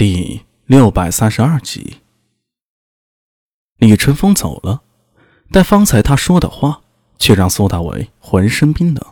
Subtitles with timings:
[0.00, 1.98] 第六百三十二集，
[3.76, 4.80] 李春风走了，
[5.52, 6.80] 但方才他说的话
[7.18, 9.04] 却让苏大伟浑身冰冷。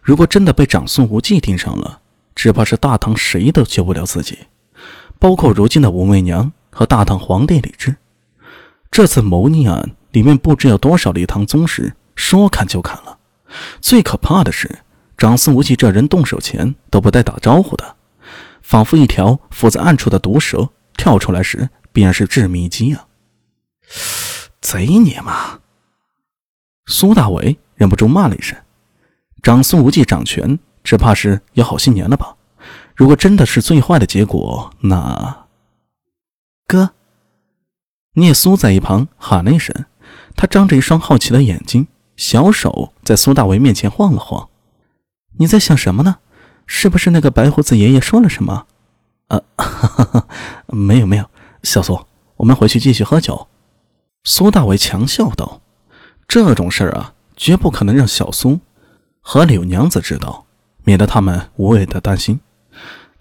[0.00, 2.00] 如果真的被长孙无忌盯上了，
[2.34, 4.38] 只怕是大唐谁都救不了自己，
[5.18, 7.94] 包括如今的武媚娘和大唐皇帝李治。
[8.90, 13.18] 这次谋逆案里面不知有多少李唐宗室说砍就砍了。
[13.82, 14.78] 最可怕的是，
[15.18, 17.96] 长孙无忌这人动手前都不带打招呼的。
[18.68, 23.06] 仿佛一条伏在暗处的毒蛇，跳出来时便是致命一击啊！
[24.60, 25.58] 贼你妈！
[26.84, 28.58] 苏大伟忍不住骂了一声
[29.42, 32.36] ：“长孙无忌掌权，只怕是有好些年了吧？
[32.94, 35.46] 如果真的是最坏的结果，那……
[36.66, 36.90] 哥，
[38.16, 39.86] 聂苏在一旁喊了一声，
[40.36, 44.50] 他张着一双好奇的眼睛，小手在苏大伟面前晃了晃
[45.40, 46.18] ：“你在想什么呢？”
[46.68, 48.66] 是不是那个白胡子爷爷说了什么？
[49.26, 49.42] 啊，
[50.68, 51.28] 没有没有，
[51.64, 51.98] 小苏，
[52.36, 53.48] 我们回去继续喝酒。
[54.24, 55.60] 苏大伟强笑道
[56.28, 58.60] ：“这种事儿啊，绝不可能让小苏
[59.20, 60.44] 和柳娘子知道，
[60.84, 62.38] 免得他们无谓的担心。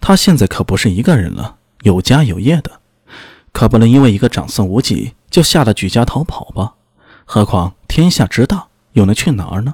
[0.02, 2.80] 他现在可不是一个人了，有家有业的，
[3.54, 6.76] 可不能因为一个长孙无忌就吓得举家逃跑吧？
[7.26, 9.74] 何况天下之大，又能去哪儿呢？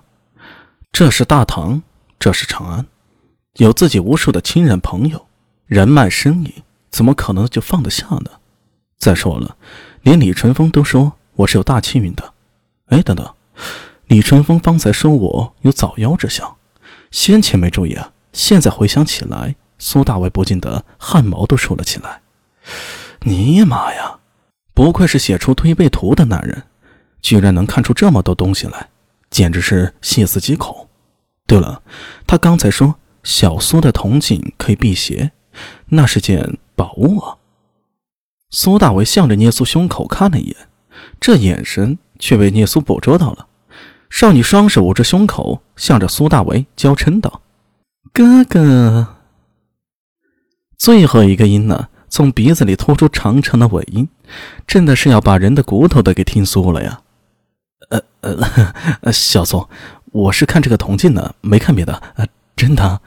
[0.92, 1.82] 这是大唐，
[2.20, 2.86] 这是长安。”
[3.58, 5.28] 有自己无数的亲人朋友、
[5.68, 8.32] 人脉生意，怎么可能就放得下呢？
[8.98, 9.56] 再说了，
[10.02, 12.34] 连李春风都说我是有大气运的。
[12.88, 13.32] 哎，等等，
[14.08, 16.56] 李春风方才说我有早夭之相，
[17.12, 22.22] 先前没注意啊，现在回想起来，苏大伟不禁得汗毛都竖了起来。
[23.22, 24.18] 尼玛呀，
[24.74, 26.64] 不愧是写出推背图的男人，
[27.22, 28.90] 居然能看出这么多东西来，
[29.30, 30.90] 简直是细思极恐。
[31.46, 31.84] 对了，
[32.26, 32.96] 他刚才说。
[33.24, 35.32] 小苏的铜镜可以辟邪，
[35.88, 37.38] 那是件宝物啊！
[38.50, 40.56] 苏大为向着聂苏胸口看了一眼，
[41.20, 43.48] 这眼神却被聂苏捕捉到了。
[44.10, 47.42] 少女双手捂着胸口，向着苏大为娇嗔道
[48.14, 49.16] ：“哥哥。”
[50.78, 54.10] 最后一个音呢，从鼻子里拖出长长的尾音，
[54.68, 57.02] 真的是要把人的骨头都给听酥了呀！
[57.90, 58.02] 呃
[59.02, 59.68] 呃， 小苏，
[60.12, 61.94] 我是看这个铜镜呢，没看别的。
[62.16, 62.28] 呃。
[62.56, 63.02] 真的，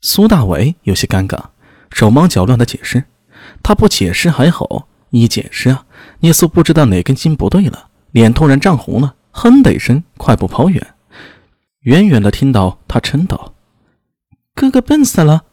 [0.00, 1.46] 苏大伟有些尴尬，
[1.90, 3.04] 手忙脚乱的解释。
[3.62, 5.86] 他不解释还好，一解释啊，
[6.20, 10.94] 聂苏不知道哪根筋不对了，脸突然涨红了，哼的一声，快步跑远。
[11.80, 13.54] 远远的听到他嗔道
[14.54, 15.44] ：“哥哥笨死了。”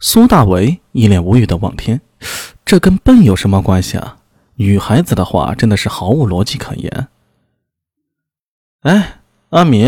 [0.00, 2.00] 苏大伟一脸无语的望天，
[2.64, 4.18] 这跟笨有什么关系啊？
[4.54, 7.08] 女孩子的话真的是毫无逻辑可言。
[8.82, 9.20] 哎，
[9.50, 9.86] 阿米。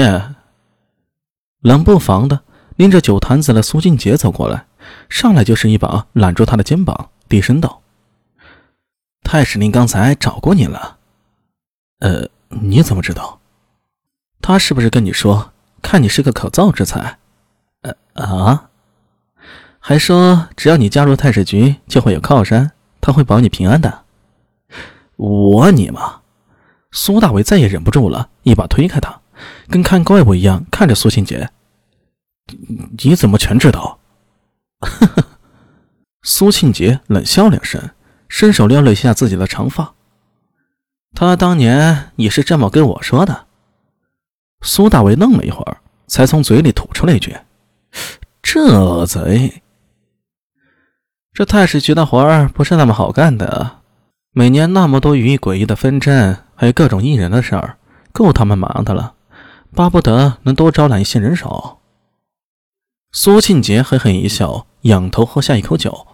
[1.63, 2.43] 冷不防的
[2.77, 4.67] 拎着酒坛子的苏静杰走过来，
[5.09, 7.83] 上来就是一把揽住他的肩膀，低声道
[9.23, 10.99] ：“太史令刚才找过你了。
[12.01, 13.41] ”“呃，你怎么知道？
[14.41, 17.19] 他是不是跟你说，看你是个可造之才
[17.83, 18.71] ？”“呃啊，
[19.79, 24.03] 还说只要你加入太史局，就会有靠山，他会保你平安的。
[25.17, 26.23] ”“我你妈！”
[26.91, 29.21] 苏大伟再也忍不住了，一把推开他。
[29.69, 31.51] 跟看怪物一样看着苏庆杰，
[33.03, 33.99] 你怎么全知道？
[36.23, 37.91] 苏庆杰冷笑两声，
[38.29, 39.95] 伸手撩了一下自己的长发。
[41.15, 43.47] 他当年也是这么跟我说的。
[44.63, 47.37] 苏大为愣了一会儿，才从嘴里吐出了一句
[48.43, 49.63] ：“这贼，
[51.33, 53.79] 这太史局的活儿不是那么好干的，
[54.33, 57.77] 每年那么多寓意诡异的纷争，还有各种异人的事儿，
[58.13, 59.15] 够他们忙的了。”
[59.75, 61.81] 巴不得能多招揽一些人手。
[63.15, 66.07] 苏庆杰嘿嘿一笑，仰头喝下一口酒。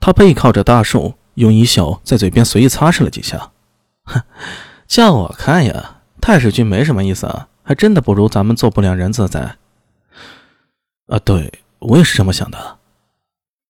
[0.00, 3.52] 他背靠着大树，用衣袖在嘴边随意擦拭了几下。
[4.02, 4.20] 哼，
[4.88, 9.56] 叫我看呀，太史君没什么意思啊，还真的不如咱们做不良人自在。
[11.06, 12.78] 啊，对我也是这么想的。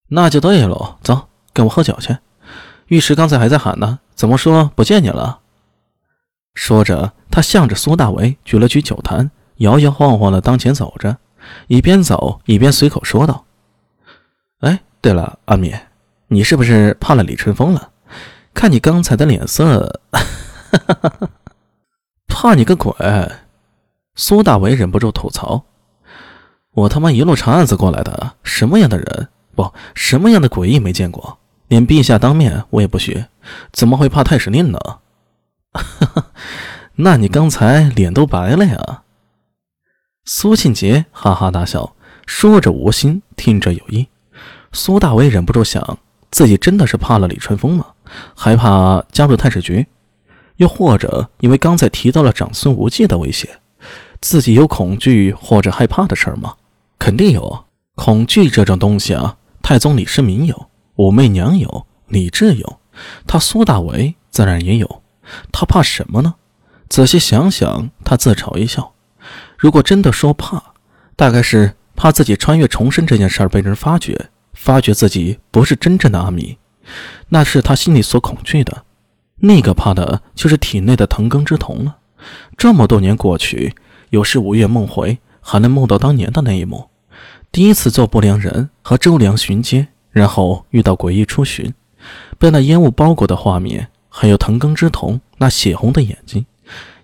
[0.09, 2.17] 那就对喽，走，跟我喝酒去。
[2.87, 5.41] 玉石刚才还在喊呢，怎么说不见你了？
[6.55, 11.19] 说着，他向着苏大为举了举酒坛，摇摇晃晃的当前走着，
[11.67, 13.45] 一边走一边随口说道
[14.61, 15.75] ：“哎，对了，阿米，
[16.29, 17.91] 你是不是怕了李春风了？
[18.55, 20.01] 看你刚才的脸色，
[22.27, 22.93] 怕你个鬼！”
[24.15, 25.65] 苏大为忍不住吐槽
[26.73, 31.39] ：“我他妈一路查案子过来的，什么样的人，不，什么样的诡异没见过？
[31.69, 33.25] 连陛下当面我也不许，
[33.73, 34.79] 怎么会怕太史令呢？”，
[36.97, 39.03] 那你刚才脸都白了呀？
[40.29, 41.95] 苏庆杰哈哈大笑，
[42.27, 44.09] 说着无心，听着有意。
[44.73, 46.01] 苏大为忍不住想，
[46.33, 47.87] 自己真的是怕了李春风吗？
[48.35, 49.87] 害怕加入太史局？
[50.57, 53.61] 又或者因为刚才提到了长孙无忌的威胁，
[54.21, 56.57] 自己有恐惧或者害怕的事儿吗？
[56.99, 57.65] 肯定有。
[57.95, 62.81] 恐惧这种东西啊，太宗李世民有，武媚娘有，李治有，
[63.29, 65.03] 他苏大为自然也有。
[65.53, 66.35] 他怕什么呢？
[66.89, 68.93] 仔细想想，他自嘲一笑。
[69.59, 70.63] 如果真的说怕，
[71.17, 76.59] 大概是怕自己穿越重生这件事儿被人发觉，发觉自己不是真正的阿弥，
[77.29, 78.85] 那是他心里所恐惧的。
[79.39, 81.99] 那个怕的就是体内的藤根之瞳了。
[82.57, 83.75] 这么多年过去，
[84.11, 86.89] 有时午夜梦回，还能梦到当年的那一幕：
[87.53, 91.73] 第一次做不良人和周良巡街，然后遇到诡异出巡，
[92.39, 96.47] 被那烟雾包裹的画面，还有藤根之瞳那血红的眼睛，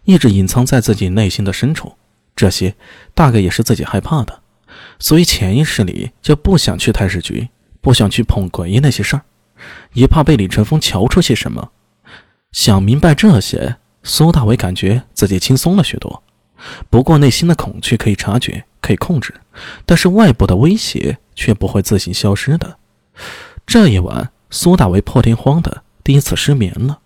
[0.04, 1.92] 一直隐藏在自己内心的深处。
[2.34, 2.74] 这些
[3.14, 4.40] 大概也是自己害怕的，
[4.98, 7.48] 所以潜意识里就不想去太史局，
[7.80, 9.22] 不想去碰诡异那些事儿，
[9.92, 11.70] 也怕被李春风瞧出些什么。
[12.50, 16.22] 想明白这些，苏大伟感觉自己轻松了许多。
[16.90, 19.34] 不过内心的恐惧可以察觉，可以控制，
[19.84, 22.78] 但是外部的威胁却不会自行消失的。
[23.66, 27.00] 这一晚，苏大为破天荒的第一次失眠了。